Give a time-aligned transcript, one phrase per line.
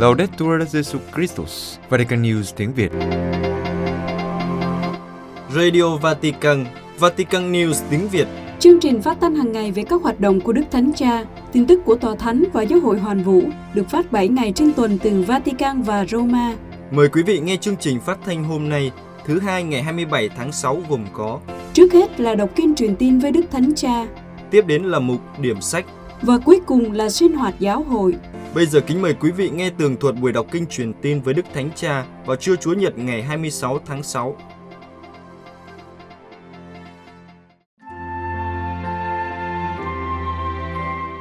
[0.00, 2.92] Laudetur Jesu Christus, Vatican News tiếng Việt.
[5.54, 6.66] Radio Vatican,
[6.98, 8.26] Vatican News tiếng Việt.
[8.58, 11.66] Chương trình phát thanh hàng ngày về các hoạt động của Đức Thánh Cha, tin
[11.66, 13.42] tức của Tòa Thánh và Giáo hội Hoàn Vũ
[13.74, 16.54] được phát 7 ngày trên tuần từ Vatican và Roma.
[16.90, 18.92] Mời quý vị nghe chương trình phát thanh hôm nay,
[19.26, 21.40] thứ hai ngày 27 tháng 6 gồm có
[21.72, 24.06] Trước hết là đọc kinh truyền tin với Đức Thánh Cha
[24.50, 25.84] Tiếp đến là mục điểm sách
[26.22, 28.14] và cuối cùng là sinh hoạt giáo hội.
[28.54, 31.34] Bây giờ kính mời quý vị nghe tường thuật buổi đọc kinh truyền tin với
[31.34, 34.36] Đức Thánh Cha vào trưa Chúa Nhật ngày 26 tháng 6.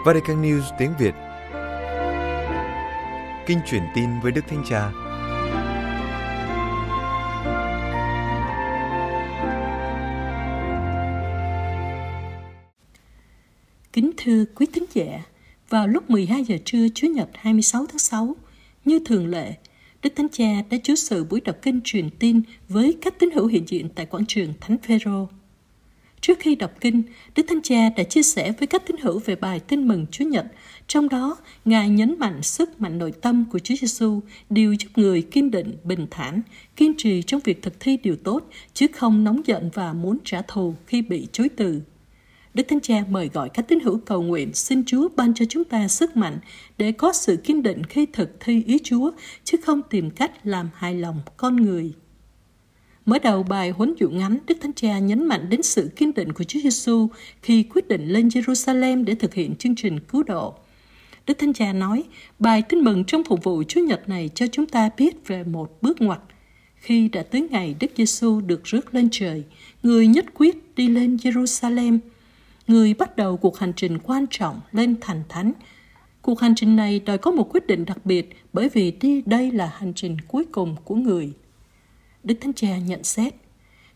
[0.06, 1.14] Vatican News tiếng Việt
[3.46, 4.92] Kinh truyền tin với Đức Thánh Cha
[13.94, 15.24] Kính thưa quý thính giả,
[15.70, 18.36] vào lúc 12 giờ trưa Chúa Nhật 26 tháng 6,
[18.86, 19.54] như thường lệ,
[20.04, 23.48] Đức Thánh Cha đã chủ sự buổi đọc kinh truyền tin với các tín hữu
[23.48, 25.28] hiện diện tại quảng trường Thánh Phêrô.
[26.22, 27.04] Trước khi đọc kinh,
[27.36, 30.26] Đức Thánh Cha đã chia sẻ với các tín hữu về bài Tin mừng Chúa
[30.26, 30.46] Nhật,
[30.88, 35.22] trong đó Ngài nhấn mạnh sức mạnh nội tâm của Chúa Giêsu điều giúp người
[35.22, 36.42] kiên định, bình thản,
[36.76, 40.42] kiên trì trong việc thực thi điều tốt, chứ không nóng giận và muốn trả
[40.42, 41.82] thù khi bị chối từ.
[42.54, 45.64] Đức Thánh Cha mời gọi các tín hữu cầu nguyện xin Chúa ban cho chúng
[45.64, 46.38] ta sức mạnh
[46.78, 49.12] để có sự kiên định khi thực thi ý Chúa,
[49.44, 51.94] chứ không tìm cách làm hài lòng con người.
[53.06, 56.34] Mở đầu bài huấn dụ ngắn, Đức Thánh Cha nhấn mạnh đến sự kiên định
[56.34, 57.08] của Chúa Giêsu
[57.42, 60.54] khi quyết định lên Jerusalem để thực hiện chương trình cứu độ.
[61.28, 62.04] Đức Thánh Cha nói,
[62.40, 65.78] bài tin mừng trong phục vụ Chúa Nhật này cho chúng ta biết về một
[65.82, 66.20] bước ngoặt.
[66.76, 69.44] Khi đã tới ngày Đức Giêsu được rước lên trời,
[69.84, 72.00] người nhất quyết đi lên Jerusalem.
[72.70, 75.52] Người bắt đầu cuộc hành trình quan trọng lên thành thánh.
[76.22, 79.52] Cuộc hành trình này đòi có một quyết định đặc biệt bởi vì đi đây
[79.52, 81.34] là hành trình cuối cùng của người.
[82.24, 83.34] Đức Thánh Cha nhận xét,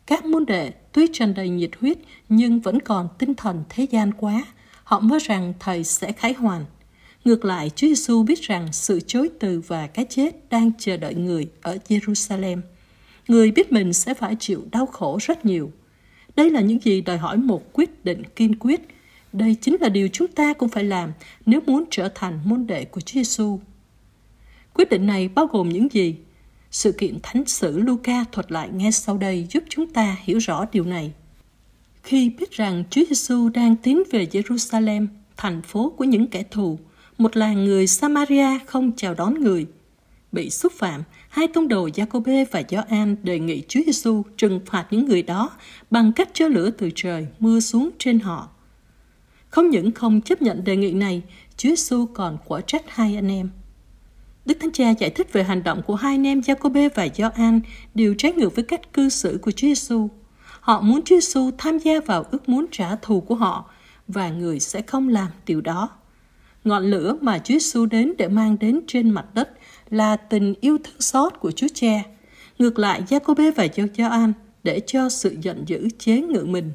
[0.05, 1.97] các môn đệ tuy tràn đầy nhiệt huyết
[2.29, 4.45] nhưng vẫn còn tinh thần thế gian quá.
[4.83, 6.65] Họ mơ rằng Thầy sẽ khải hoàn.
[7.25, 11.15] Ngược lại, Chúa Giêsu biết rằng sự chối từ và cái chết đang chờ đợi
[11.15, 12.61] người ở Jerusalem.
[13.27, 15.71] Người biết mình sẽ phải chịu đau khổ rất nhiều.
[16.35, 18.81] Đây là những gì đòi hỏi một quyết định kiên quyết.
[19.33, 21.11] Đây chính là điều chúng ta cũng phải làm
[21.45, 23.59] nếu muốn trở thành môn đệ của Chúa Giêsu.
[24.73, 26.15] Quyết định này bao gồm những gì?
[26.71, 30.65] Sự kiện thánh sử Luca thuật lại nghe sau đây giúp chúng ta hiểu rõ
[30.71, 31.13] điều này.
[32.03, 35.07] Khi biết rằng Chúa Giêsu đang tiến về Jerusalem,
[35.37, 36.79] thành phố của những kẻ thù,
[37.17, 39.65] một làng người Samaria không chào đón người.
[40.31, 44.87] Bị xúc phạm, hai tông đồ Jacobe và Gioan đề nghị Chúa Giêsu trừng phạt
[44.91, 45.49] những người đó
[45.91, 48.49] bằng cách cho lửa từ trời mưa xuống trên họ.
[49.49, 51.21] Không những không chấp nhận đề nghị này,
[51.57, 53.49] Chúa Giêsu còn quả trách hai anh em.
[54.45, 57.61] Đức Thánh Cha giải thích về hành động của hai anh em Jacobe và Gioan
[57.95, 60.09] đều trái ngược với cách cư xử của Chúa Giêsu.
[60.59, 63.69] Họ muốn Chúa Giêsu tham gia vào ước muốn trả thù của họ
[64.07, 65.89] và người sẽ không làm điều đó.
[66.63, 69.49] Ngọn lửa mà Chúa Giêsu đến để mang đến trên mặt đất
[69.89, 72.03] là tình yêu thương xót của Chúa Cha.
[72.59, 76.71] Ngược lại, Giacôbê và Gioan để cho sự giận dữ chế ngự mình.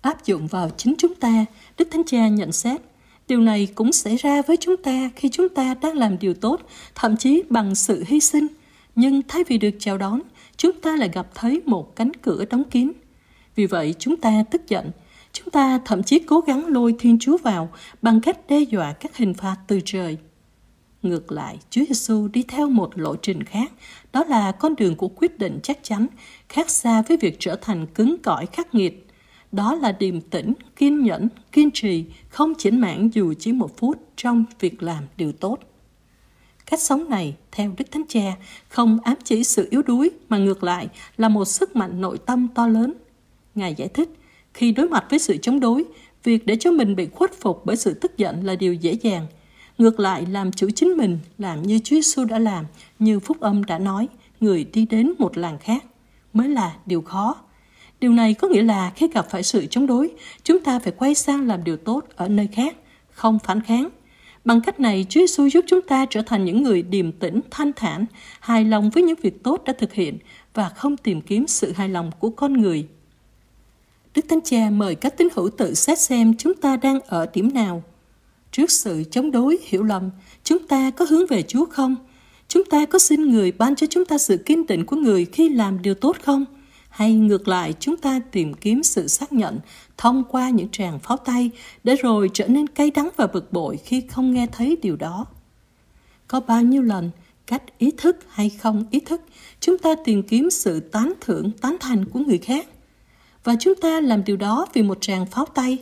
[0.00, 1.44] Áp dụng vào chính chúng ta,
[1.78, 2.80] Đức Thánh Cha nhận xét
[3.28, 6.60] Điều này cũng xảy ra với chúng ta khi chúng ta đang làm điều tốt,
[6.94, 8.46] thậm chí bằng sự hy sinh.
[8.94, 10.20] Nhưng thay vì được chào đón,
[10.56, 12.92] chúng ta lại gặp thấy một cánh cửa đóng kín.
[13.56, 14.90] Vì vậy chúng ta tức giận.
[15.36, 17.68] Chúng ta thậm chí cố gắng lôi Thiên Chúa vào
[18.02, 20.18] bằng cách đe dọa các hình phạt từ trời.
[21.02, 23.72] Ngược lại, Chúa Giêsu đi theo một lộ trình khác,
[24.12, 26.06] đó là con đường của quyết định chắc chắn,
[26.48, 29.06] khác xa với việc trở thành cứng cỏi khắc nghiệt
[29.52, 33.96] đó là điềm tĩnh, kiên nhẫn, kiên trì, không chỉnh mãn dù chỉ một phút
[34.16, 35.58] trong việc làm điều tốt.
[36.66, 38.36] Cách sống này, theo Đức Thánh Cha,
[38.68, 42.48] không ám chỉ sự yếu đuối mà ngược lại là một sức mạnh nội tâm
[42.54, 42.94] to lớn.
[43.54, 44.08] Ngài giải thích,
[44.56, 45.84] khi đối mặt với sự chống đối,
[46.24, 49.26] việc để cho mình bị khuất phục bởi sự tức giận là điều dễ dàng.
[49.78, 52.64] Ngược lại, làm chủ chính mình, làm như Chúa Giêsu đã làm,
[52.98, 54.08] như Phúc Âm đã nói,
[54.40, 55.84] người đi đến một làng khác,
[56.32, 57.36] mới là điều khó.
[58.00, 60.10] Điều này có nghĩa là khi gặp phải sự chống đối,
[60.42, 62.76] chúng ta phải quay sang làm điều tốt ở nơi khác,
[63.10, 63.88] không phản kháng.
[64.44, 67.72] Bằng cách này, Chúa Giêsu giúp chúng ta trở thành những người điềm tĩnh, thanh
[67.72, 68.06] thản,
[68.40, 70.18] hài lòng với những việc tốt đã thực hiện
[70.54, 72.86] và không tìm kiếm sự hài lòng của con người.
[74.16, 77.54] Đức Thánh Cha mời các tín hữu tự xét xem chúng ta đang ở điểm
[77.54, 77.82] nào.
[78.52, 80.10] Trước sự chống đối, hiểu lầm,
[80.44, 81.96] chúng ta có hướng về Chúa không?
[82.48, 85.48] Chúng ta có xin người ban cho chúng ta sự kiên định của người khi
[85.48, 86.44] làm điều tốt không?
[86.88, 89.58] hay ngược lại chúng ta tìm kiếm sự xác nhận
[89.96, 91.50] thông qua những tràng pháo tay
[91.84, 95.26] để rồi trở nên cay đắng và bực bội khi không nghe thấy điều đó.
[96.28, 97.10] Có bao nhiêu lần,
[97.46, 99.20] cách ý thức hay không ý thức,
[99.60, 102.66] chúng ta tìm kiếm sự tán thưởng, tán thành của người khác.
[103.46, 105.78] Và chúng ta làm điều đó vì một tràng pháo tay.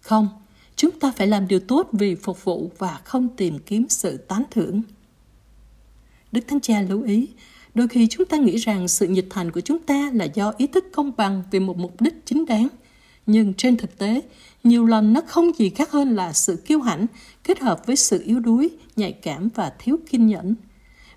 [0.00, 0.28] Không,
[0.76, 4.42] chúng ta phải làm điều tốt vì phục vụ và không tìm kiếm sự tán
[4.50, 4.82] thưởng.
[6.32, 7.28] Đức Thánh Cha lưu ý,
[7.74, 10.66] đôi khi chúng ta nghĩ rằng sự nhiệt thành của chúng ta là do ý
[10.66, 12.68] thức công bằng vì một mục đích chính đáng.
[13.26, 14.20] Nhưng trên thực tế,
[14.64, 17.06] nhiều lần nó không gì khác hơn là sự kiêu hãnh
[17.44, 20.54] kết hợp với sự yếu đuối, nhạy cảm và thiếu kiên nhẫn.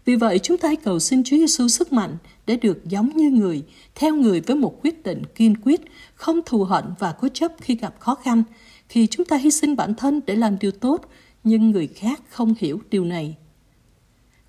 [0.07, 3.29] Vì vậy, chúng ta hãy cầu xin Chúa Giêsu sức mạnh để được giống như
[3.29, 3.63] người,
[3.95, 5.81] theo người với một quyết định kiên quyết,
[6.15, 8.43] không thù hận và cố chấp khi gặp khó khăn,
[8.89, 11.01] khi chúng ta hy sinh bản thân để làm điều tốt,
[11.43, 13.35] nhưng người khác không hiểu điều này.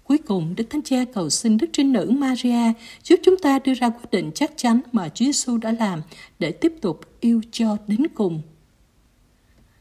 [0.05, 2.73] Cuối cùng, Đức Thánh Cha cầu xin Đức Trinh Nữ Maria
[3.05, 6.03] giúp chúng ta đưa ra quyết định chắc chắn mà Chúa Giêsu đã làm
[6.39, 8.43] để tiếp tục yêu cho đến cùng.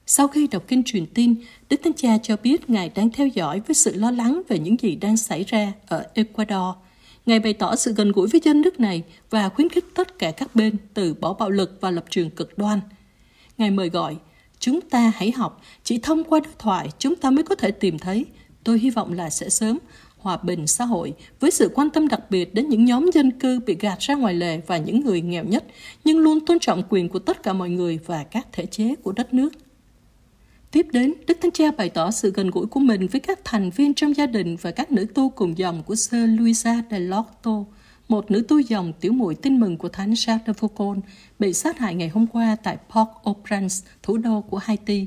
[0.10, 1.36] Sau khi đọc kinh truyền tin,
[1.70, 4.80] Đức Thánh Cha cho biết Ngài đang theo dõi với sự lo lắng về những
[4.80, 6.76] gì đang xảy ra ở Ecuador.
[7.26, 10.32] Ngài bày tỏ sự gần gũi với dân nước này và khuyến khích tất cả
[10.32, 12.80] các bên từ bỏ bạo lực và lập trường cực đoan.
[13.58, 14.18] Ngài mời gọi,
[14.60, 18.00] chúng ta hãy học, chỉ thông qua đối thoại chúng ta mới có thể tìm
[18.00, 18.26] thấy,
[18.64, 19.78] tôi hy vọng là sẽ sớm,
[20.18, 23.60] hòa bình xã hội với sự quan tâm đặc biệt đến những nhóm dân cư
[23.60, 25.64] bị gạt ra ngoài lề và những người nghèo nhất,
[26.04, 29.12] nhưng luôn tôn trọng quyền của tất cả mọi người và các thể chế của
[29.12, 29.50] đất nước.
[30.72, 33.70] Tiếp đến, Đức Thánh Cha bày tỏ sự gần gũi của mình với các thành
[33.70, 37.64] viên trong gia đình và các nữ tu cùng dòng của Sơ Luisa de Lorto,
[38.08, 41.00] một nữ tu dòng tiểu muội tin mừng của Thánh Charles de Foucault,
[41.40, 45.06] bị sát hại ngày hôm qua tại Port-au-Prince, thủ đô của Haiti.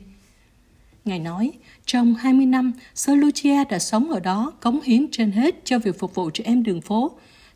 [1.04, 1.52] Ngài nói,
[1.86, 5.98] trong 20 năm, Sơ Lucia đã sống ở đó, cống hiến trên hết cho việc
[5.98, 7.12] phục vụ trẻ em đường phố,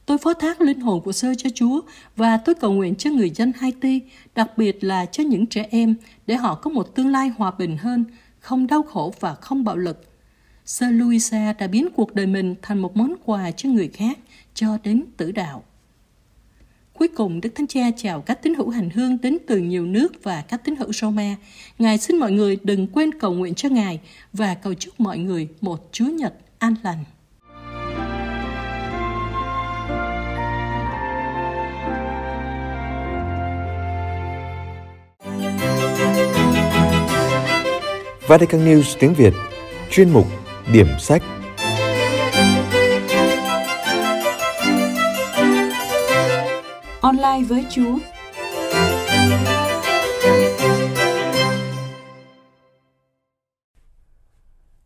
[0.06, 1.80] Tôi phó thác linh hồn của sơ cho Chúa
[2.16, 4.00] và tôi cầu nguyện cho người dân Haiti,
[4.34, 5.94] đặc biệt là cho những trẻ em,
[6.26, 8.04] để họ có một tương lai hòa bình hơn,
[8.40, 10.04] không đau khổ và không bạo lực.
[10.64, 14.18] Sơ Luisa đã biến cuộc đời mình thành một món quà cho người khác,
[14.54, 15.62] cho đến tử đạo.
[16.92, 20.12] Cuối cùng, Đức Thánh Cha chào các tín hữu hành hương đến từ nhiều nước
[20.22, 21.36] và các tín hữu Roma.
[21.78, 24.00] Ngài xin mọi người đừng quên cầu nguyện cho Ngài
[24.32, 27.04] và cầu chúc mọi người một Chúa Nhật an lành.
[38.26, 39.34] Vatican News tiếng Việt
[39.90, 40.26] Chuyên mục
[40.72, 41.22] Điểm sách
[47.00, 47.98] Online với Chúa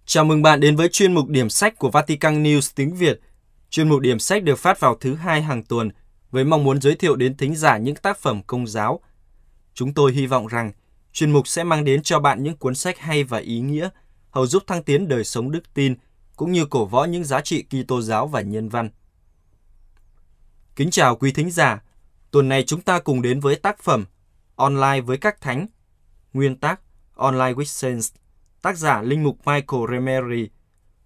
[0.07, 3.21] Chào mừng bạn đến với chuyên mục điểm sách của Vatican News tiếng Việt.
[3.71, 5.91] Chuyên mục điểm sách được phát vào thứ hai hàng tuần
[6.31, 9.01] với mong muốn giới thiệu đến thính giả những tác phẩm công giáo.
[9.75, 10.73] Chúng tôi hy vọng rằng
[11.19, 13.89] chuyên mục sẽ mang đến cho bạn những cuốn sách hay và ý nghĩa,
[14.31, 15.95] hầu giúp thăng tiến đời sống đức tin,
[16.37, 18.91] cũng như cổ võ những giá trị Kitô giáo và nhân văn.
[20.77, 21.83] Kính chào quý thính giả,
[22.31, 24.05] tuần này chúng ta cùng đến với tác phẩm
[24.57, 25.67] Online với các thánh,
[26.33, 26.81] nguyên tác
[27.15, 28.13] Online with Saints,
[28.63, 30.49] tác giả Linh mục Michael Remery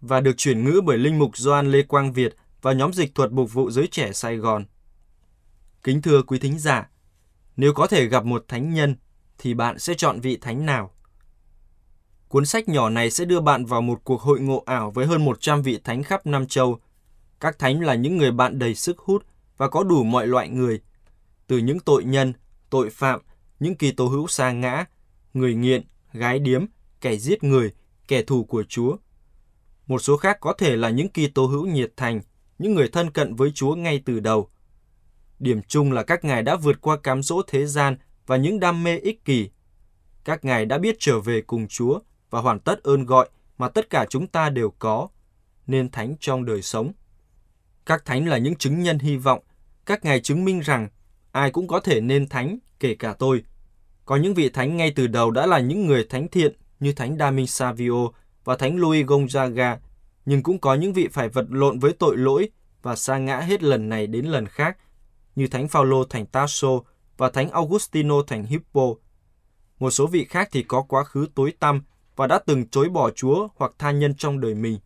[0.01, 3.33] và được chuyển ngữ bởi Linh mục Doan Lê Quang Việt và nhóm dịch thuật
[3.33, 4.65] mục vụ giới trẻ Sài Gòn.
[5.83, 6.91] Kính thưa quý thính giả,
[7.57, 8.97] nếu có thể gặp một thánh nhân
[9.39, 10.91] thì bạn sẽ chọn vị thánh nào?
[12.29, 15.25] Cuốn sách nhỏ này sẽ đưa bạn vào một cuộc hội ngộ ảo với hơn
[15.25, 16.79] 100 vị thánh khắp năm châu.
[17.41, 20.81] Các thánh là những người bạn đầy sức hút và có đủ mọi loại người.
[21.47, 22.33] Từ những tội nhân,
[22.71, 23.21] tội phạm,
[23.61, 24.85] những kỳ tố hữu sa ngã,
[25.35, 26.65] người nghiện, gái điếm,
[27.01, 27.73] kẻ giết người,
[28.09, 28.97] kẻ thù của Chúa.
[29.87, 32.21] Một số khác có thể là những kỳ tố hữu nhiệt thành,
[32.59, 34.49] những người thân cận với Chúa ngay từ đầu.
[35.39, 38.85] Điểm chung là các ngài đã vượt qua cám dỗ thế gian và những đam
[38.85, 39.51] mê ích kỷ.
[40.25, 41.99] Các ngài đã biết trở về cùng Chúa
[42.31, 45.09] và hoàn tất ơn gọi mà tất cả chúng ta đều có,
[45.67, 46.93] nên thánh trong đời sống.
[47.87, 49.43] Các thánh là những chứng nhân hy vọng,
[49.87, 50.89] các ngài chứng minh rằng
[51.33, 53.45] ai cũng có thể nên thánh, kể cả tôi.
[54.05, 57.17] Có những vị thánh ngay từ đầu đã là những người thánh thiện như thánh
[57.19, 58.09] Damin Savio
[58.45, 59.77] và thánh Louis Gonzaga,
[60.27, 62.49] nhưng cũng có những vị phải vật lộn với tội lỗi
[62.83, 64.77] và sa ngã hết lần này đến lần khác,
[65.37, 66.69] như thánh Phaolô thành Tasso
[67.17, 68.83] và Thánh Augustino thành Hippo.
[69.79, 71.83] Một số vị khác thì có quá khứ tối tăm
[72.17, 74.79] và đã từng chối bỏ Chúa hoặc tha nhân trong đời mình.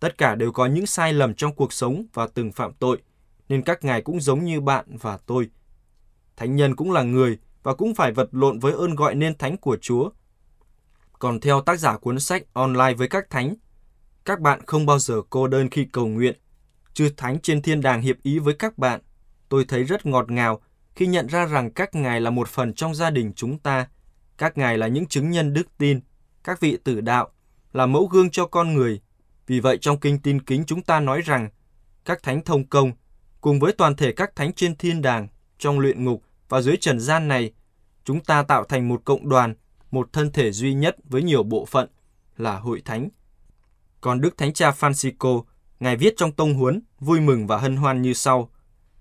[0.00, 3.02] Tất cả đều có những sai lầm trong cuộc sống và từng phạm tội,
[3.48, 5.50] nên các ngài cũng giống như bạn và tôi.
[6.36, 9.56] Thánh nhân cũng là người và cũng phải vật lộn với ơn gọi nên thánh
[9.56, 10.10] của Chúa.
[11.18, 13.54] Còn theo tác giả cuốn sách online với các thánh,
[14.24, 16.36] các bạn không bao giờ cô đơn khi cầu nguyện.
[16.94, 19.00] Chư thánh trên thiên đàng hiệp ý với các bạn.
[19.48, 20.60] Tôi thấy rất ngọt ngào
[20.98, 23.88] khi nhận ra rằng các ngài là một phần trong gia đình chúng ta.
[24.38, 26.00] Các ngài là những chứng nhân đức tin,
[26.44, 27.28] các vị tử đạo,
[27.72, 29.00] là mẫu gương cho con người.
[29.46, 31.50] Vì vậy trong kinh tin kính chúng ta nói rằng
[32.04, 32.92] các thánh thông công
[33.40, 35.28] cùng với toàn thể các thánh trên thiên đàng,
[35.58, 37.52] trong luyện ngục và dưới trần gian này,
[38.04, 39.54] chúng ta tạo thành một cộng đoàn,
[39.90, 41.88] một thân thể duy nhất với nhiều bộ phận
[42.36, 43.08] là hội thánh.
[44.00, 45.42] Còn Đức Thánh Cha Francisco,
[45.80, 48.50] Ngài viết trong tông huấn, vui mừng và hân hoan như sau.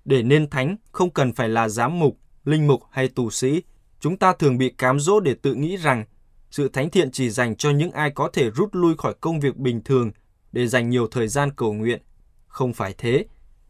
[0.07, 3.61] Để nên thánh không cần phải là giám mục, linh mục hay tù sĩ.
[3.99, 6.05] Chúng ta thường bị cám dỗ để tự nghĩ rằng
[6.51, 9.57] sự thánh thiện chỉ dành cho những ai có thể rút lui khỏi công việc
[9.57, 10.11] bình thường
[10.51, 12.01] để dành nhiều thời gian cầu nguyện.
[12.47, 13.25] Không phải thế.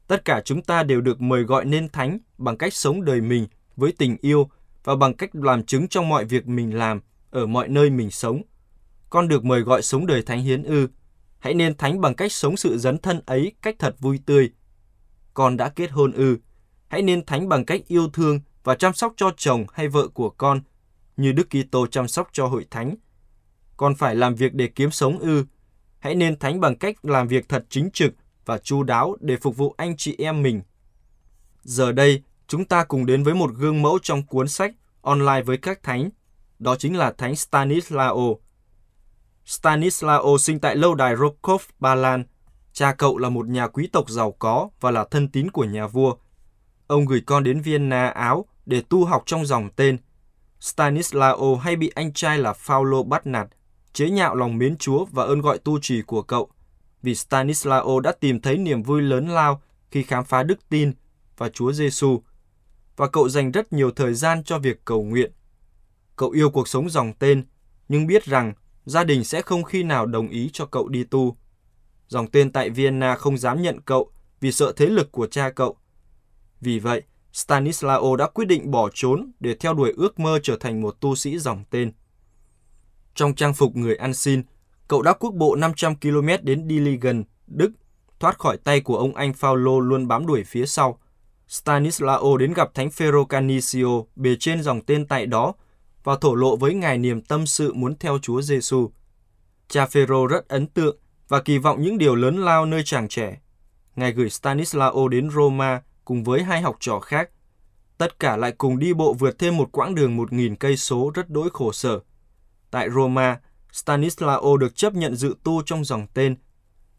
[0.08, 3.48] Tất cả chúng ta đều được mời gọi nên thánh bằng cách sống đời mình
[3.76, 4.50] với tình yêu
[4.84, 8.42] và bằng cách làm chứng trong mọi việc mình làm, ở mọi nơi mình sống.
[9.10, 10.88] Con được mời gọi sống đời thánh hiến ư.
[11.40, 14.52] Hãy nên thánh bằng cách sống sự dấn thân ấy cách thật vui tươi.
[15.38, 16.38] Con đã kết hôn ư.
[16.88, 20.30] Hãy nên thánh bằng cách yêu thương và chăm sóc cho chồng hay vợ của
[20.30, 20.62] con,
[21.18, 22.96] như Đức Kitô chăm sóc cho hội thánh.
[23.78, 25.46] Con phải làm việc để kiếm sống ư.
[26.00, 28.14] Hãy nên thánh bằng cách làm việc thật chính trực
[28.46, 30.62] và chu đáo để phục vụ anh chị em mình.
[31.62, 35.58] Giờ đây, chúng ta cùng đến với một gương mẫu trong cuốn sách Online với
[35.58, 36.10] các thánh.
[36.60, 38.40] Đó chính là Thánh Stanislao.
[39.46, 42.24] Stanislao sinh tại lâu đài Rokov, Ba Lan.
[42.78, 45.88] Cha cậu là một nhà quý tộc giàu có và là thân tín của nhà
[45.88, 46.16] vua.
[46.88, 49.98] Ông gửi con đến Vienna, Áo để tu học trong dòng tên.
[50.60, 53.48] Stanislao hay bị anh trai là Paulo bắt nạt,
[53.94, 56.50] chế nhạo lòng mến Chúa và ơn gọi tu trì của cậu.
[57.02, 60.94] Vì Stanislao đã tìm thấy niềm vui lớn lao khi khám phá đức tin
[61.38, 62.22] và Chúa Giêsu
[62.96, 65.32] và cậu dành rất nhiều thời gian cho việc cầu nguyện.
[66.16, 67.46] Cậu yêu cuộc sống dòng tên,
[67.90, 68.54] nhưng biết rằng
[68.86, 71.38] gia đình sẽ không khi nào đồng ý cho cậu đi tu.
[72.08, 75.78] Dòng tên tại Vienna không dám nhận cậu vì sợ thế lực của cha cậu.
[76.62, 77.02] Vì vậy,
[77.34, 81.16] Stanislao đã quyết định bỏ trốn để theo đuổi ước mơ trở thành một tu
[81.16, 81.92] sĩ dòng tên.
[83.16, 84.44] Trong trang phục người ăn xin,
[84.88, 87.72] cậu đã quốc bộ 500 km đến Diligen, Đức,
[88.20, 91.00] thoát khỏi tay của ông anh Paulo luôn bám đuổi phía sau.
[91.48, 95.54] Stanislao đến gặp Thánh Phêrô Canicio bề trên dòng tên tại đó
[96.04, 98.92] và thổ lộ với ngài niềm tâm sự muốn theo Chúa Giêsu.
[99.68, 100.98] Cha Phêrô rất ấn tượng
[101.28, 103.38] và kỳ vọng những điều lớn lao nơi chàng trẻ.
[103.96, 107.30] Ngài gửi Stanislao đến Roma cùng với hai học trò khác.
[107.98, 111.12] Tất cả lại cùng đi bộ vượt thêm một quãng đường một nghìn cây số
[111.14, 112.00] rất đỗi khổ sở.
[112.72, 113.40] Tại Roma,
[113.72, 116.36] Stanislao được chấp nhận dự tu trong dòng tên.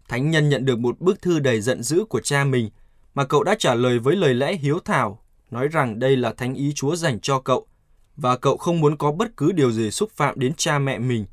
[0.09, 2.71] Thánh nhân nhận được một bức thư đầy giận dữ của cha mình
[3.15, 6.55] mà cậu đã trả lời với lời lẽ hiếu thảo, nói rằng đây là thánh
[6.55, 7.67] ý Chúa dành cho cậu
[8.17, 11.27] và cậu không muốn có bất cứ điều gì xúc phạm đến cha mẹ mình.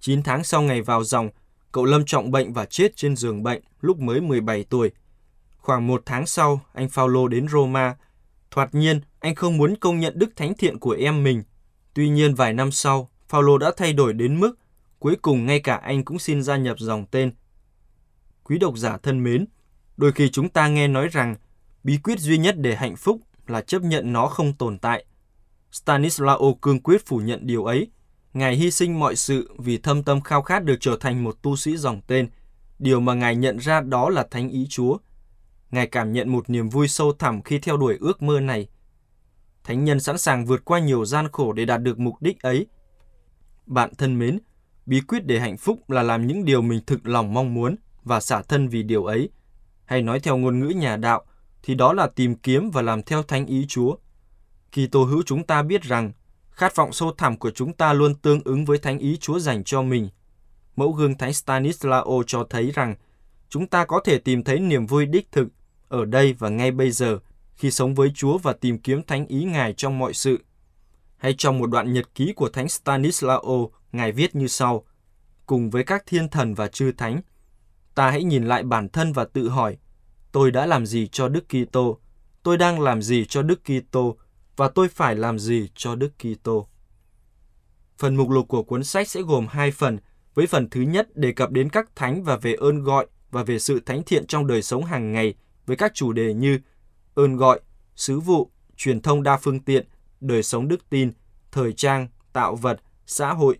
[0.00, 1.30] 9 tháng sau ngày vào dòng,
[1.72, 4.90] cậu lâm trọng bệnh và chết trên giường bệnh lúc mới 17 tuổi.
[5.56, 7.96] Khoảng một tháng sau, anh Paulo đến Roma.
[8.50, 11.42] Thoạt nhiên, anh không muốn công nhận đức thánh thiện của em mình.
[11.94, 14.58] Tuy nhiên vài năm sau, Paulo đã thay đổi đến mức
[14.98, 17.32] cuối cùng ngay cả anh cũng xin gia nhập dòng tên.
[18.42, 19.46] Quý độc giả thân mến,
[19.96, 21.36] đôi khi chúng ta nghe nói rằng
[21.84, 25.04] bí quyết duy nhất để hạnh phúc là chấp nhận nó không tồn tại.
[25.72, 27.90] Stanislao cương quyết phủ nhận điều ấy.
[28.34, 31.56] Ngài hy sinh mọi sự vì thâm tâm khao khát được trở thành một tu
[31.56, 32.28] sĩ dòng tên.
[32.78, 34.98] Điều mà Ngài nhận ra đó là thánh ý Chúa.
[35.70, 38.68] Ngài cảm nhận một niềm vui sâu thẳm khi theo đuổi ước mơ này.
[39.64, 42.66] Thánh nhân sẵn sàng vượt qua nhiều gian khổ để đạt được mục đích ấy.
[43.66, 44.38] Bạn thân mến,
[44.86, 48.20] bí quyết để hạnh phúc là làm những điều mình thực lòng mong muốn và
[48.20, 49.30] xả thân vì điều ấy.
[49.84, 51.24] Hay nói theo ngôn ngữ nhà đạo,
[51.62, 53.96] thì đó là tìm kiếm và làm theo thánh ý Chúa.
[54.72, 56.12] Kỳ tô hữu chúng ta biết rằng,
[56.60, 59.64] khát vọng sâu thẳm của chúng ta luôn tương ứng với thánh ý Chúa dành
[59.64, 60.08] cho mình.
[60.76, 62.94] Mẫu gương Thánh Stanislao cho thấy rằng,
[63.48, 65.48] chúng ta có thể tìm thấy niềm vui đích thực
[65.88, 67.18] ở đây và ngay bây giờ
[67.54, 70.44] khi sống với Chúa và tìm kiếm thánh ý Ngài trong mọi sự.
[71.16, 74.84] Hay trong một đoạn nhật ký của Thánh Stanislao, Ngài viết như sau,
[75.46, 77.20] cùng với các thiên thần và chư thánh,
[77.94, 79.76] ta hãy nhìn lại bản thân và tự hỏi,
[80.32, 81.98] tôi đã làm gì cho Đức Kitô?
[82.42, 84.16] Tôi đang làm gì cho Đức Kitô?
[84.60, 86.68] Và tôi phải làm gì cho Đức Kitô?
[87.98, 89.98] Phần mục lục của cuốn sách sẽ gồm hai phần,
[90.34, 93.58] với phần thứ nhất đề cập đến các thánh và về ơn gọi và về
[93.58, 95.34] sự thánh thiện trong đời sống hàng ngày
[95.66, 96.58] với các chủ đề như
[97.14, 97.60] ơn gọi,
[97.96, 99.86] sứ vụ, truyền thông đa phương tiện,
[100.20, 101.12] đời sống đức tin,
[101.52, 103.58] thời trang, tạo vật, xã hội.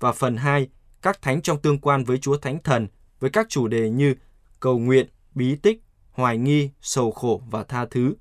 [0.00, 0.68] Và phần 2,
[1.02, 2.88] các thánh trong tương quan với Chúa Thánh Thần
[3.20, 4.14] với các chủ đề như
[4.60, 8.14] cầu nguyện, bí tích, hoài nghi, sầu khổ và tha thứ.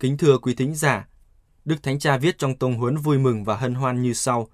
[0.00, 1.08] Kính thưa quý thính giả,
[1.64, 4.48] Đức Thánh Cha viết trong tông huấn vui mừng và hân hoan như sau.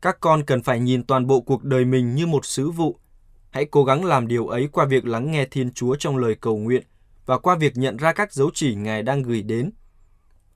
[0.00, 2.98] Các con cần phải nhìn toàn bộ cuộc đời mình như một sứ vụ.
[3.50, 6.56] Hãy cố gắng làm điều ấy qua việc lắng nghe Thiên Chúa trong lời cầu
[6.56, 6.82] nguyện
[7.26, 9.70] và qua việc nhận ra các dấu chỉ Ngài đang gửi đến.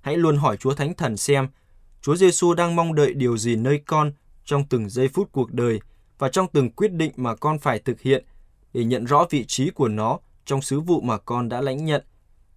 [0.01, 1.49] Hãy luôn hỏi Chúa Thánh Thần xem
[2.03, 4.13] Chúa Giêsu đang mong đợi điều gì nơi con
[4.45, 5.81] trong từng giây phút cuộc đời
[6.19, 8.25] và trong từng quyết định mà con phải thực hiện
[8.73, 12.05] để nhận rõ vị trí của nó trong sứ vụ mà con đã lãnh nhận.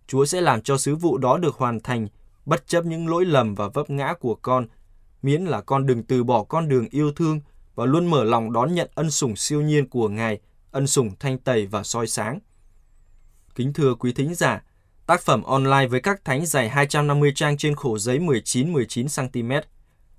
[0.08, 2.08] Chúa sẽ làm cho sứ vụ đó được hoàn thành,
[2.46, 4.68] bất chấp những lỗi lầm và vấp ngã của con,
[5.22, 7.40] miễn là con đừng từ bỏ con đường yêu thương
[7.76, 10.40] và luôn mở lòng đón nhận ân sủng siêu nhiên của Ngài,
[10.72, 12.40] ân sủng thanh tẩy và soi sáng.
[13.56, 14.64] Kính thưa quý thính giả,
[15.06, 19.68] tác phẩm online với các thánh dài 250 trang trên khổ giấy 19-19 cm.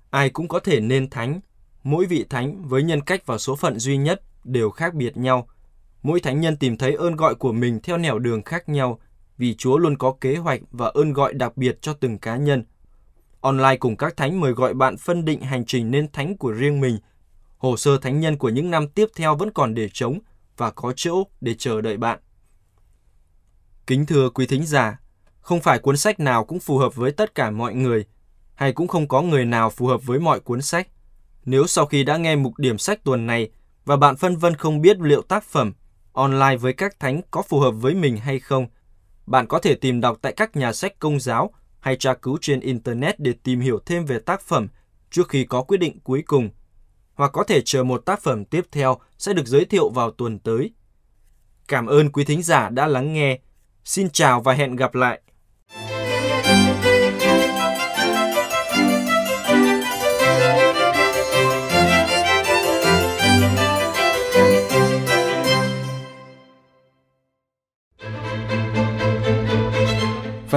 [0.09, 1.39] Ai cũng có thể nên thánh.
[1.83, 5.47] Mỗi vị thánh với nhân cách và số phận duy nhất đều khác biệt nhau.
[6.03, 8.99] Mỗi thánh nhân tìm thấy ơn gọi của mình theo nẻo đường khác nhau
[9.39, 12.63] vì Chúa luôn có kế hoạch và ơn gọi đặc biệt cho từng cá nhân.
[13.41, 16.81] Online cùng các thánh mời gọi bạn phân định hành trình nên thánh của riêng
[16.81, 16.97] mình.
[17.57, 20.19] Hồ sơ thánh nhân của những năm tiếp theo vẫn còn để trống
[20.57, 22.19] và có chỗ để chờ đợi bạn.
[23.87, 24.99] Kính thưa quý thính giả,
[25.41, 28.05] không phải cuốn sách nào cũng phù hợp với tất cả mọi người,
[28.55, 30.87] hay cũng không có người nào phù hợp với mọi cuốn sách.
[31.45, 33.49] Nếu sau khi đã nghe mục điểm sách tuần này
[33.85, 35.73] và bạn phân vân không biết liệu tác phẩm
[36.13, 38.67] online với các thánh có phù hợp với mình hay không,
[39.29, 42.59] bạn có thể tìm đọc tại các nhà sách công giáo hay tra cứu trên
[42.59, 44.67] Internet để tìm hiểu thêm về tác phẩm
[45.11, 46.49] trước khi có quyết định cuối cùng.
[47.13, 50.39] Hoặc có thể chờ một tác phẩm tiếp theo sẽ được giới thiệu vào tuần
[50.39, 50.71] tới.
[51.67, 53.39] Cảm ơn quý thính giả đã lắng nghe.
[53.85, 55.21] Xin chào và hẹn gặp lại.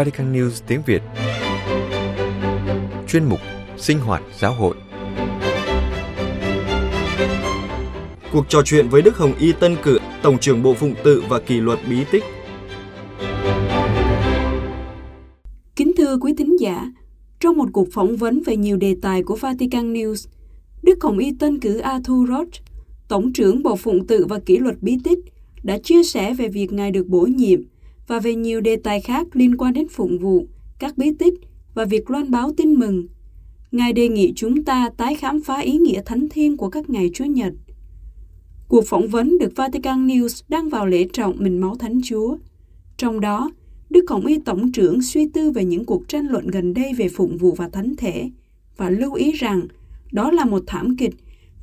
[0.03, 1.03] Vatican News tiếng Việt
[3.09, 3.39] Chuyên mục
[3.77, 4.75] Sinh hoạt giáo hội
[8.33, 11.41] Cuộc trò chuyện với Đức Hồng Y Tân Cử, Tổng trưởng Bộ Phụng tự và
[11.41, 12.25] Kỷ luật Bí tích.
[15.77, 16.93] Kính thưa quý thính giả,
[17.41, 20.29] trong một cuộc phỏng vấn về nhiều đề tài của Vatican News,
[20.83, 22.63] Đức Hồng Y Tân cử Arthur Roth,
[23.09, 25.19] Tổng trưởng Bộ Phụng tự và Kỷ luật Bí tích,
[25.63, 27.72] đã chia sẻ về việc Ngài được bổ nhiệm
[28.13, 30.47] và về nhiều đề tài khác liên quan đến phụng vụ,
[30.79, 31.35] các bí tích
[31.75, 33.07] và việc loan báo tin mừng.
[33.71, 37.11] Ngài đề nghị chúng ta tái khám phá ý nghĩa thánh thiên của các ngày
[37.15, 37.53] Chúa Nhật.
[38.69, 42.37] Cuộc phỏng vấn được Vatican News đăng vào lễ trọng mình máu Thánh Chúa.
[42.97, 43.51] Trong đó,
[43.91, 47.09] Đức Hồng Y Tổng trưởng suy tư về những cuộc tranh luận gần đây về
[47.09, 48.31] phụng vụ và thánh thể
[48.77, 49.63] và lưu ý rằng
[50.13, 51.15] đó là một thảm kịch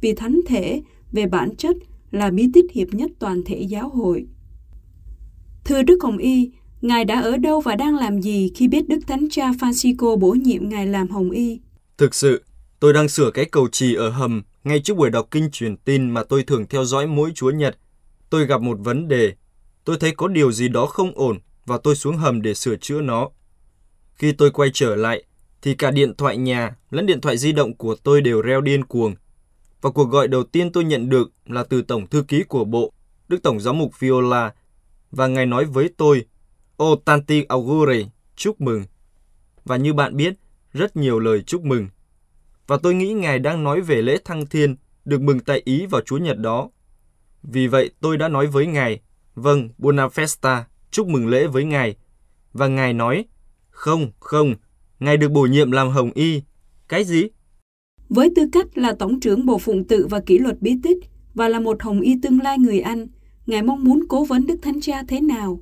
[0.02, 0.82] vì thánh thể
[1.12, 1.78] về bản chất
[2.12, 4.26] là bí tích hiệp nhất toàn thể giáo hội.
[5.70, 6.52] Thưa Đức Hồng Y,
[6.82, 10.32] Ngài đã ở đâu và đang làm gì khi biết Đức Thánh Cha Francisco bổ
[10.32, 11.60] nhiệm Ngài làm Hồng Y?
[11.98, 12.44] Thực sự,
[12.80, 16.10] tôi đang sửa cái cầu trì ở hầm ngay trước buổi đọc kinh truyền tin
[16.10, 17.78] mà tôi thường theo dõi mỗi Chúa Nhật.
[18.30, 19.34] Tôi gặp một vấn đề.
[19.86, 23.02] Tôi thấy có điều gì đó không ổn và tôi xuống hầm để sửa chữa
[23.02, 23.30] nó.
[24.16, 25.24] Khi tôi quay trở lại,
[25.62, 28.86] thì cả điện thoại nhà lẫn điện thoại di động của tôi đều reo điên
[28.86, 29.16] cuồng.
[29.82, 32.94] Và cuộc gọi đầu tiên tôi nhận được là từ Tổng Thư ký của Bộ,
[33.28, 34.52] Đức Tổng Giám mục Viola,
[35.12, 36.26] và Ngài nói với tôi,
[36.78, 38.84] O tanti auguri, chúc mừng.
[39.66, 40.34] Và như bạn biết,
[40.74, 41.88] rất nhiều lời chúc mừng.
[42.68, 46.02] Và tôi nghĩ Ngài đang nói về lễ thăng thiên, được mừng tại Ý vào
[46.02, 46.70] Chúa Nhật đó.
[47.44, 49.02] Vì vậy tôi đã nói với Ngài,
[49.36, 51.96] vâng, Buona Festa, chúc mừng lễ với Ngài.
[52.54, 53.26] Và Ngài nói,
[53.70, 54.56] không, không,
[55.00, 56.42] Ngài được bổ nhiệm làm Hồng Y.
[56.88, 57.24] Cái gì?
[58.10, 60.98] Với tư cách là Tổng trưởng Bộ Phụng tự và Kỷ luật Bí tích
[61.34, 63.08] và là một Hồng Y tương lai người Anh,
[63.50, 65.60] Ngài mong muốn cố vấn Đức Thánh Cha thế nào?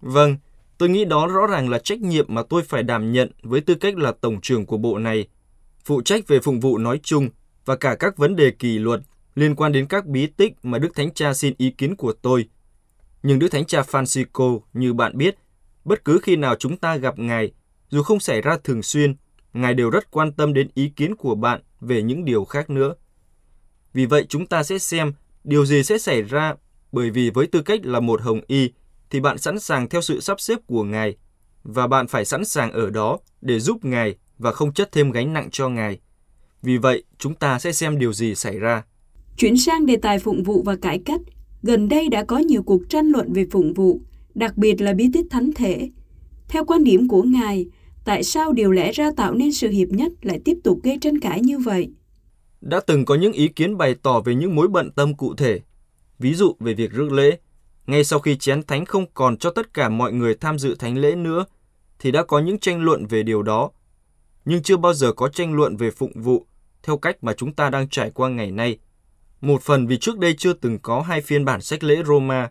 [0.00, 0.36] Vâng,
[0.78, 3.74] tôi nghĩ đó rõ ràng là trách nhiệm mà tôi phải đảm nhận với tư
[3.74, 5.28] cách là Tổng trưởng của bộ này,
[5.84, 7.28] phụ trách về phụng vụ nói chung
[7.64, 9.00] và cả các vấn đề kỷ luật
[9.34, 12.48] liên quan đến các bí tích mà Đức Thánh Cha xin ý kiến của tôi.
[13.22, 15.38] Nhưng Đức Thánh Cha Francisco, như bạn biết,
[15.84, 17.52] bất cứ khi nào chúng ta gặp Ngài,
[17.90, 19.16] dù không xảy ra thường xuyên,
[19.52, 22.94] Ngài đều rất quan tâm đến ý kiến của bạn về những điều khác nữa.
[23.92, 25.12] Vì vậy chúng ta sẽ xem
[25.44, 26.54] điều gì sẽ xảy ra
[26.92, 28.70] bởi vì với tư cách là một hồng y
[29.10, 31.16] thì bạn sẵn sàng theo sự sắp xếp của Ngài
[31.62, 35.32] và bạn phải sẵn sàng ở đó để giúp Ngài và không chất thêm gánh
[35.32, 35.98] nặng cho Ngài.
[36.62, 38.82] Vì vậy, chúng ta sẽ xem điều gì xảy ra.
[39.36, 41.20] Chuyển sang đề tài phụng vụ và cải cách,
[41.62, 44.00] gần đây đã có nhiều cuộc tranh luận về phụng vụ,
[44.34, 45.90] đặc biệt là bí tích thánh thể.
[46.48, 47.66] Theo quan điểm của Ngài,
[48.04, 51.20] tại sao điều lẽ ra tạo nên sự hiệp nhất lại tiếp tục gây tranh
[51.20, 51.88] cãi như vậy?
[52.60, 55.60] Đã từng có những ý kiến bày tỏ về những mối bận tâm cụ thể,
[56.18, 57.38] ví dụ về việc rước lễ.
[57.86, 60.98] Ngay sau khi chén thánh không còn cho tất cả mọi người tham dự thánh
[60.98, 61.44] lễ nữa,
[61.98, 63.70] thì đã có những tranh luận về điều đó.
[64.44, 66.46] Nhưng chưa bao giờ có tranh luận về phụng vụ
[66.82, 68.78] theo cách mà chúng ta đang trải qua ngày nay.
[69.40, 72.50] Một phần vì trước đây chưa từng có hai phiên bản sách lễ Roma.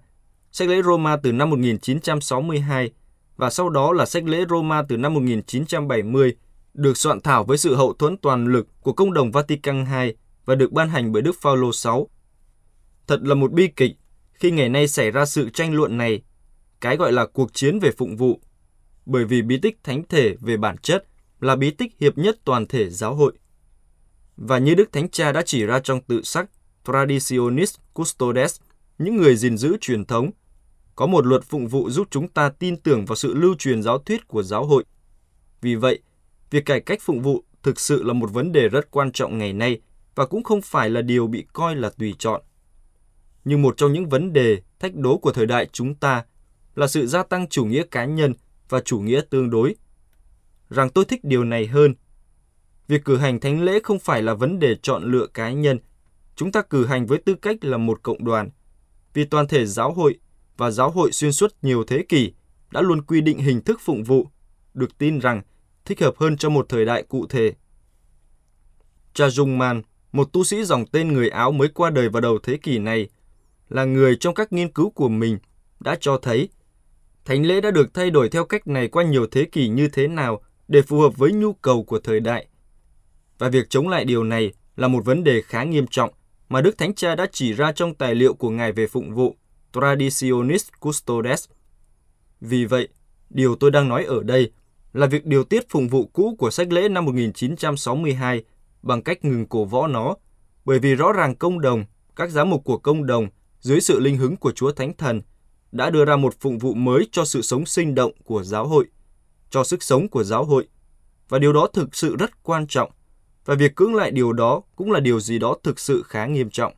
[0.51, 2.91] Sách lễ Roma từ năm 1962
[3.37, 6.35] và sau đó là sách lễ Roma từ năm 1970
[6.73, 10.13] được soạn thảo với sự hậu thuẫn toàn lực của công đồng Vatican II
[10.45, 11.91] và được ban hành bởi Đức Phaolô VI.
[13.07, 13.91] Thật là một bi kịch
[14.33, 16.21] khi ngày nay xảy ra sự tranh luận này,
[16.81, 18.41] cái gọi là cuộc chiến về phụng vụ,
[19.05, 21.05] bởi vì bí tích thánh thể về bản chất
[21.39, 23.33] là bí tích hiệp nhất toàn thể giáo hội.
[24.37, 26.49] Và như Đức Thánh Cha đã chỉ ra trong tự sắc
[26.85, 28.59] Traditionis Custodes,
[28.97, 30.31] những người gìn giữ truyền thống,
[30.95, 33.97] có một luật phụng vụ giúp chúng ta tin tưởng vào sự lưu truyền giáo
[33.97, 34.83] thuyết của giáo hội.
[35.61, 35.99] Vì vậy,
[36.51, 39.53] việc cải cách phụng vụ thực sự là một vấn đề rất quan trọng ngày
[39.53, 39.81] nay
[40.15, 42.41] và cũng không phải là điều bị coi là tùy chọn.
[43.49, 46.25] Nhưng một trong những vấn đề thách đố của thời đại chúng ta
[46.75, 48.33] là sự gia tăng chủ nghĩa cá nhân
[48.69, 49.75] và chủ nghĩa tương đối.
[50.69, 51.95] Rằng tôi thích điều này hơn.
[52.87, 55.79] Việc cử hành thánh lễ không phải là vấn đề chọn lựa cá nhân.
[56.35, 58.49] Chúng ta cử hành với tư cách là một cộng đoàn.
[59.13, 60.19] Vì toàn thể giáo hội
[60.57, 62.33] và giáo hội xuyên suốt nhiều thế kỷ
[62.71, 64.27] đã luôn quy định hình thức phụng vụ,
[64.73, 65.41] được tin rằng
[65.85, 67.53] thích hợp hơn cho một thời đại cụ thể.
[69.13, 69.81] Cha Dung Man,
[70.11, 73.09] một tu sĩ dòng tên người Áo mới qua đời vào đầu thế kỷ này,
[73.69, 75.37] là người trong các nghiên cứu của mình
[75.79, 76.49] đã cho thấy
[77.27, 80.07] thánh lễ đã được thay đổi theo cách này qua nhiều thế kỷ như thế
[80.07, 82.47] nào để phù hợp với nhu cầu của thời đại.
[83.37, 86.09] Và việc chống lại điều này là một vấn đề khá nghiêm trọng
[86.49, 89.35] mà Đức Thánh Cha đã chỉ ra trong tài liệu của Ngài về phụng vụ
[89.73, 91.45] Traditionis Custodes.
[92.41, 92.87] Vì vậy,
[93.29, 94.51] điều tôi đang nói ở đây
[94.93, 98.43] là việc điều tiết phụng vụ cũ của sách lễ năm 1962
[98.81, 100.15] bằng cách ngừng cổ võ nó,
[100.65, 103.27] bởi vì rõ ràng công đồng, các giám mục của công đồng
[103.67, 105.21] dưới sự linh hứng của Chúa Thánh Thần
[105.71, 108.85] đã đưa ra một phụng vụ mới cho sự sống sinh động của giáo hội,
[109.49, 110.67] cho sức sống của giáo hội.
[111.29, 112.91] Và điều đó thực sự rất quan trọng,
[113.45, 116.49] và việc cưỡng lại điều đó cũng là điều gì đó thực sự khá nghiêm
[116.49, 116.73] trọng.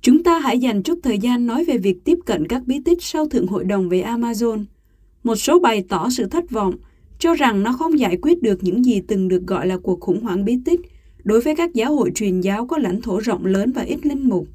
[0.00, 3.02] Chúng ta hãy dành chút thời gian nói về việc tiếp cận các bí tích
[3.02, 4.64] sau Thượng Hội đồng về Amazon.
[5.24, 6.74] Một số bày tỏ sự thất vọng,
[7.18, 10.20] cho rằng nó không giải quyết được những gì từng được gọi là cuộc khủng
[10.22, 10.80] hoảng bí tích
[11.24, 14.28] đối với các giáo hội truyền giáo có lãnh thổ rộng lớn và ít linh
[14.28, 14.48] mục.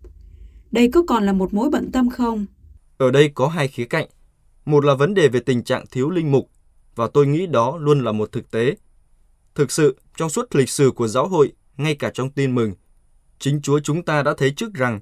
[0.73, 2.45] Đây có còn là một mối bận tâm không?
[2.97, 4.07] Ở đây có hai khía cạnh.
[4.65, 6.49] Một là vấn đề về tình trạng thiếu linh mục,
[6.95, 8.75] và tôi nghĩ đó luôn là một thực tế.
[9.55, 12.73] Thực sự, trong suốt lịch sử của giáo hội, ngay cả trong tin mừng,
[13.39, 14.99] chính Chúa chúng ta đã thấy trước rằng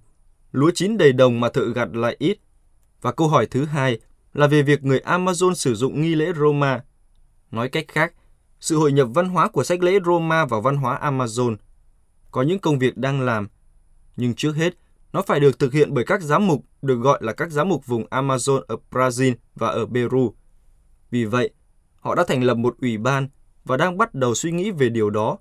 [0.52, 2.38] lúa chín đầy đồng mà thợ gặt lại ít.
[3.02, 4.00] Và câu hỏi thứ hai
[4.34, 6.84] là về việc người Amazon sử dụng nghi lễ Roma.
[7.52, 8.14] Nói cách khác,
[8.60, 11.56] sự hội nhập văn hóa của sách lễ Roma vào văn hóa Amazon.
[12.32, 13.48] Có những công việc đang làm,
[14.16, 14.74] nhưng trước hết,
[15.14, 17.86] nó phải được thực hiện bởi các giám mục được gọi là các giám mục
[17.86, 20.36] vùng Amazon ở Brazil và ở Peru.
[21.12, 21.50] Vì vậy,
[21.96, 23.30] họ đã thành lập một ủy ban
[23.66, 25.38] và đang bắt đầu suy nghĩ về điều đó.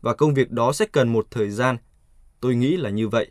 [0.00, 1.76] Và công việc đó sẽ cần một thời gian.
[2.40, 3.30] Tôi nghĩ là như vậy.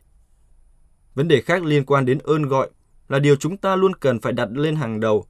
[1.16, 2.70] Vấn đề khác liên quan đến ơn gọi
[3.08, 5.26] là điều chúng ta luôn cần phải đặt lên hàng đầu.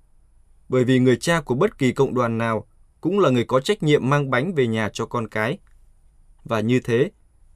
[0.69, 2.67] Bởi vì người cha của bất kỳ cộng đoàn nào
[3.01, 5.57] cũng là người có trách nhiệm mang bánh về nhà cho con cái.
[6.43, 7.11] Và như thế,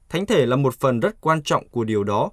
[0.08, 2.30] thánh thể là một phần rất quan trọng của điều đó.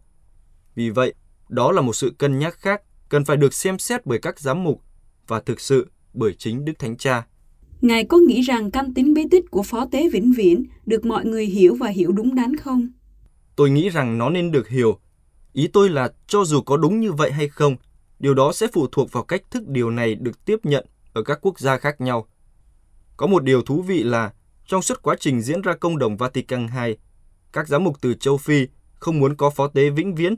[0.76, 1.14] Vì vậy,
[1.50, 4.64] đó là một sự cân nhắc khác cần phải được xem xét bởi các giám
[4.64, 4.82] mục
[5.28, 7.26] và thực sự bởi chính Đức Thánh Cha.
[7.82, 11.26] Ngài có nghĩ rằng căn tính bí tích của Phó Tế Vĩnh Viễn được mọi
[11.26, 12.90] người hiểu và hiểu đúng đắn không?
[13.56, 15.00] Tôi nghĩ rằng nó nên được hiểu.
[15.54, 17.76] Ý tôi là cho dù có đúng như vậy hay không,
[18.20, 21.40] điều đó sẽ phụ thuộc vào cách thức điều này được tiếp nhận ở các
[21.42, 22.28] quốc gia khác nhau.
[23.18, 24.34] Có một điều thú vị là
[24.66, 26.96] trong suốt quá trình diễn ra công đồng Vatican II,
[27.54, 30.36] các giám mục từ châu Phi không muốn có phó tế vĩnh viễn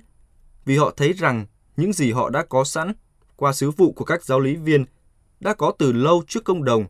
[0.67, 1.45] vì họ thấy rằng
[1.77, 2.93] những gì họ đã có sẵn
[3.35, 4.85] qua sứ vụ của các giáo lý viên
[5.39, 6.85] đã có từ lâu trước công đồng.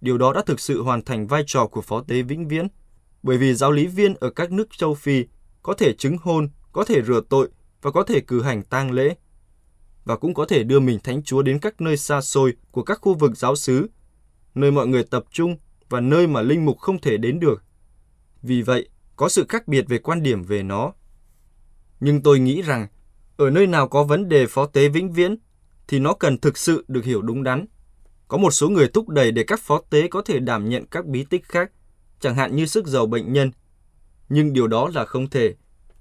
[0.00, 2.68] Điều đó đã thực sự hoàn thành vai trò của phó tế vĩnh viễn,
[3.22, 5.24] bởi vì giáo lý viên ở các nước châu Phi
[5.62, 7.48] có thể chứng hôn, có thể rửa tội
[7.82, 9.14] và có thể cử hành tang lễ
[10.04, 12.98] và cũng có thể đưa mình thánh chúa đến các nơi xa xôi của các
[13.02, 13.90] khu vực giáo xứ,
[14.54, 15.56] nơi mọi người tập trung
[15.88, 17.64] và nơi mà linh mục không thể đến được.
[18.42, 20.92] Vì vậy, có sự khác biệt về quan điểm về nó.
[22.00, 22.86] Nhưng tôi nghĩ rằng,
[23.36, 25.36] ở nơi nào có vấn đề phó tế vĩnh viễn,
[25.88, 27.66] thì nó cần thực sự được hiểu đúng đắn.
[28.28, 31.06] Có một số người thúc đẩy để các phó tế có thể đảm nhận các
[31.06, 31.70] bí tích khác,
[32.20, 33.50] chẳng hạn như sức dầu bệnh nhân.
[34.28, 35.54] Nhưng điều đó là không thể,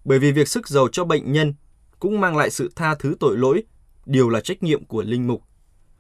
[0.06, 1.54] bởi vì việc sức dầu cho bệnh nhân
[2.00, 3.64] cũng mang lại sự tha thứ tội lỗi,
[4.06, 5.44] điều là trách nhiệm của linh mục.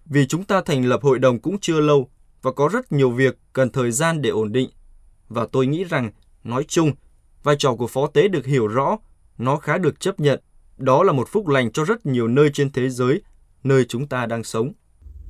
[0.05, 2.09] Vì chúng ta thành lập hội đồng cũng chưa lâu
[2.41, 4.69] và có rất nhiều việc cần thời gian để ổn định.
[5.29, 6.12] Và tôi nghĩ rằng,
[6.43, 6.91] nói chung,
[7.43, 8.97] vai trò của phó tế được hiểu rõ,
[9.39, 10.39] nó khá được chấp nhận.
[10.78, 13.21] Đó là một phúc lành cho rất nhiều nơi trên thế giới,
[13.63, 14.73] nơi chúng ta đang sống.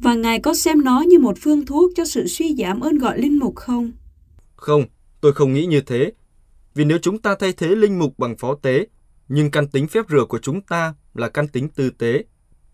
[0.01, 3.19] Và Ngài có xem nó như một phương thuốc cho sự suy giảm ơn gọi
[3.19, 3.91] linh mục không?
[4.55, 4.85] Không,
[5.21, 6.11] tôi không nghĩ như thế.
[6.75, 8.87] Vì nếu chúng ta thay thế linh mục bằng phó tế,
[9.27, 12.23] nhưng căn tính phép rửa của chúng ta là căn tính tư tế,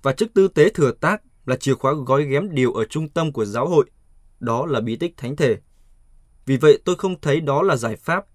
[0.03, 3.31] và chức tư tế thừa tác là chìa khóa gói ghém điều ở trung tâm
[3.31, 3.85] của giáo hội,
[4.39, 5.57] đó là bí tích thánh thể.
[6.45, 8.25] Vì vậy tôi không thấy đó là giải pháp,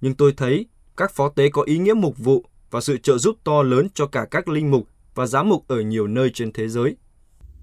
[0.00, 0.66] nhưng tôi thấy
[1.02, 4.06] Các phó tế có ý nghĩa mục vụ và sự trợ giúp to lớn cho
[4.06, 6.96] cả các linh mục và giám mục ở nhiều nơi trên thế giới.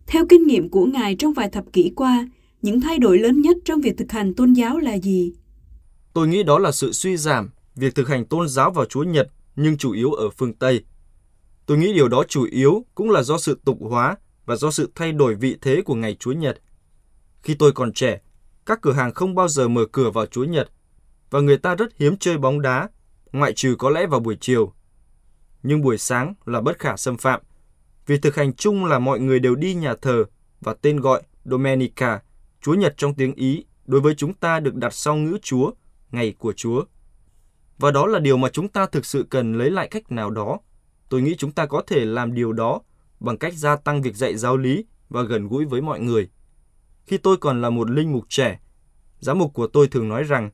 [0.07, 2.27] Theo kinh nghiệm của Ngài trong vài thập kỷ qua,
[2.61, 5.33] những thay đổi lớn nhất trong việc thực hành tôn giáo là gì?
[6.13, 9.27] Tôi nghĩ đó là sự suy giảm việc thực hành tôn giáo vào Chúa Nhật
[9.55, 10.83] nhưng chủ yếu ở phương Tây.
[11.65, 14.91] Tôi nghĩ điều đó chủ yếu cũng là do sự tục hóa và do sự
[14.95, 16.61] thay đổi vị thế của ngày Chúa Nhật.
[17.41, 18.19] Khi tôi còn trẻ,
[18.65, 20.71] các cửa hàng không bao giờ mở cửa vào Chúa Nhật
[21.29, 22.89] và người ta rất hiếm chơi bóng đá,
[23.31, 24.73] ngoại trừ có lẽ vào buổi chiều.
[25.63, 27.41] Nhưng buổi sáng là bất khả xâm phạm,
[28.05, 30.25] vì thực hành chung là mọi người đều đi nhà thờ
[30.61, 32.21] và tên gọi Domenica,
[32.61, 35.71] Chúa Nhật trong tiếng Ý, đối với chúng ta được đặt sau ngữ Chúa,
[36.11, 36.83] ngày của Chúa.
[37.77, 40.59] Và đó là điều mà chúng ta thực sự cần lấy lại cách nào đó.
[41.09, 42.81] Tôi nghĩ chúng ta có thể làm điều đó
[43.19, 46.29] bằng cách gia tăng việc dạy giáo lý và gần gũi với mọi người.
[47.05, 48.59] Khi tôi còn là một linh mục trẻ,
[49.19, 50.49] giám mục của tôi thường nói rằng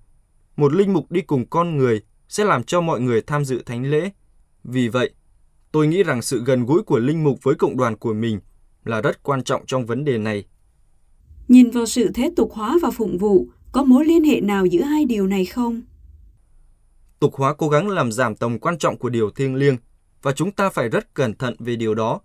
[0.55, 3.85] một linh mục đi cùng con người sẽ làm cho mọi người tham dự thánh
[3.91, 4.09] lễ.
[4.63, 5.09] Vì vậy,
[5.71, 8.39] tôi nghĩ rằng sự gần gũi của linh mục với cộng đoàn của mình
[8.83, 10.45] là rất quan trọng trong vấn đề này.
[11.47, 14.81] Nhìn vào sự thế tục hóa và phụng vụ, có mối liên hệ nào giữa
[14.81, 15.81] hai điều này không?
[17.19, 19.77] Tục hóa cố gắng làm giảm tầm quan trọng của điều thiêng liêng
[20.21, 22.21] và chúng ta phải rất cẩn thận về điều đó.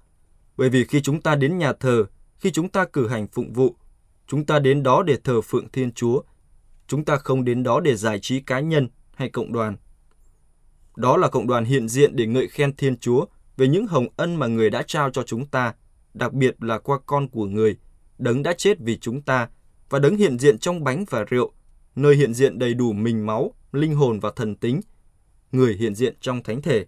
[0.56, 2.04] Bởi vì khi chúng ta đến nhà thờ,
[2.36, 3.74] khi chúng ta cử hành phụng vụ,
[4.26, 6.22] chúng ta đến đó để thờ phượng Thiên Chúa.
[6.86, 9.76] Chúng ta không đến đó để giải trí cá nhân hay cộng đoàn.
[11.00, 14.36] Đó là cộng đoàn hiện diện để ngợi khen Thiên Chúa về những hồng ân
[14.36, 15.74] mà người đã trao cho chúng ta,
[16.14, 17.76] đặc biệt là qua con của người,
[18.18, 19.48] đấng đã chết vì chúng ta
[19.90, 21.52] và đấng hiện diện trong bánh và rượu,
[21.96, 24.80] nơi hiện diện đầy đủ mình máu, linh hồn và thần tính,
[25.52, 26.86] người hiện diện trong thánh thể.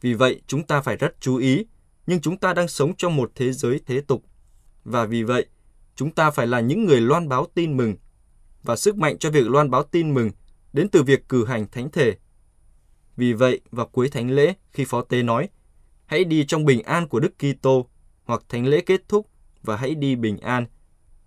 [0.00, 1.66] Vì vậy, chúng ta phải rất chú ý,
[2.06, 4.24] nhưng chúng ta đang sống trong một thế giới thế tục.
[4.84, 5.46] Và vì vậy,
[5.96, 7.94] chúng ta phải là những người loan báo tin mừng.
[8.62, 10.30] Và sức mạnh cho việc loan báo tin mừng
[10.72, 12.16] đến từ việc cử hành thánh thể.
[13.20, 15.48] Vì vậy, vào cuối thánh lễ, khi phó tế nói,
[16.06, 17.86] hãy đi trong bình an của Đức Kitô,
[18.24, 19.26] hoặc thánh lễ kết thúc
[19.62, 20.66] và hãy đi bình an.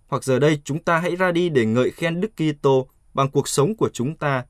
[0.06, 3.48] Hoặc giờ đây chúng ta hãy ra đi để ngợi khen Đức Kitô bằng cuộc
[3.48, 4.44] sống của chúng ta.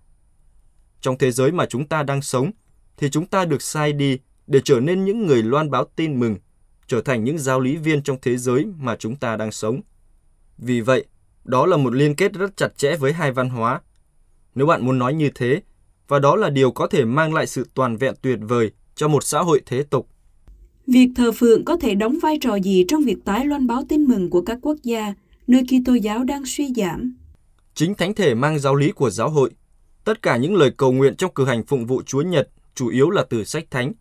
[1.00, 2.50] Trong thế giới mà chúng ta đang sống,
[2.96, 6.36] thì chúng ta được sai đi để trở nên những người loan báo tin mừng,
[6.86, 9.80] trở thành những giáo lý viên trong thế giới mà chúng ta đang sống.
[10.58, 11.04] Vì vậy,
[11.44, 13.80] đó là một liên kết rất chặt chẽ với hai văn hóa.
[14.54, 15.62] Nếu bạn muốn nói như thế,
[16.08, 19.24] và đó là điều có thể mang lại sự toàn vẹn tuyệt vời cho một
[19.24, 20.08] xã hội thế tục.
[20.86, 24.04] Việc thờ phượng có thể đóng vai trò gì trong việc tái loan báo tin
[24.04, 25.14] mừng của các quốc gia
[25.46, 27.16] nơi Kitô giáo đang suy giảm?
[27.74, 29.50] Chính thánh thể mang giáo lý của giáo hội.
[30.04, 33.10] Tất cả những lời cầu nguyện trong cử hành phụng vụ Chúa Nhật chủ yếu
[33.10, 33.92] là từ sách thánh.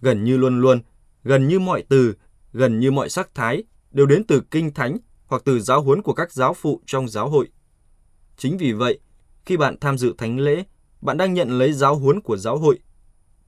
[0.00, 0.80] Gần như luôn luôn,
[1.24, 2.14] gần như mọi từ,
[2.52, 6.14] gần như mọi sắc thái đều đến từ kinh thánh hoặc từ giáo huấn của
[6.14, 7.48] các giáo phụ trong giáo hội.
[8.36, 8.98] Chính vì vậy,
[9.46, 10.64] khi bạn tham dự thánh lễ,
[11.02, 12.78] bạn đang nhận lấy giáo huấn của giáo hội.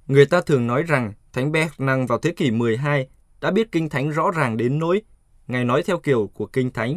[0.06, 3.08] Người ta thường nói rằng Thánh Bernard vào thế kỷ 12
[3.40, 5.02] đã biết kinh thánh rõ ràng đến nỗi
[5.46, 6.96] Ngài nói theo kiểu của kinh thánh.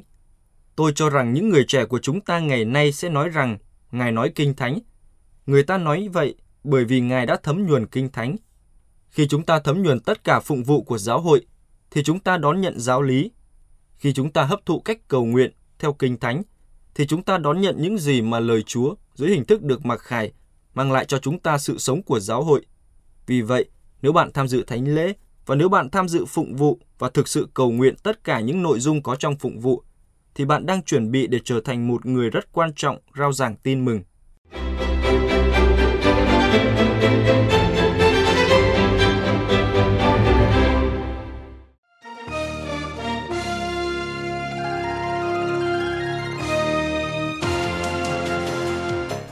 [0.76, 3.58] Tôi cho rằng những người trẻ của chúng ta ngày nay sẽ nói rằng
[3.91, 4.80] Ngài nói kinh thánh.
[5.46, 8.36] Người ta nói vậy bởi vì Ngài đã thấm nhuần kinh thánh.
[9.10, 11.46] Khi chúng ta thấm nhuần tất cả phụng vụ của giáo hội,
[11.91, 13.32] thì chúng ta đón nhận giáo lý.
[13.98, 16.41] Khi chúng ta hấp thụ cách cầu nguyện theo kinh thánh,
[16.96, 20.00] thì chúng ta đón nhận những gì mà lời Chúa dưới hình thức được mặc
[20.00, 20.32] khải
[20.78, 22.66] mang lại cho chúng ta sự sống của giáo hội.
[23.26, 23.66] Vì vậy,
[24.02, 25.13] nếu bạn tham dự thánh lễ
[25.46, 28.63] và nếu bạn tham dự phụng vụ và thực sự cầu nguyện tất cả những
[28.63, 29.84] nội dung có trong phụng vụ,
[30.36, 33.56] thì bạn đang chuẩn bị để trở thành một người rất quan trọng rao giảng
[33.56, 34.02] tin mừng.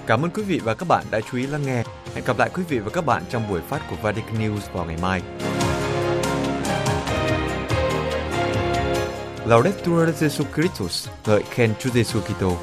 [0.07, 1.83] Cảm ơn quý vị và các bạn đã chú ý lắng nghe.
[2.15, 4.85] Hẹn gặp lại quý vị và các bạn trong buổi phát của Vatican News vào
[4.85, 5.21] ngày mai.
[9.45, 12.57] Laudetur Jesu Christus, ngợi khen Chúa Giêsu Kitô.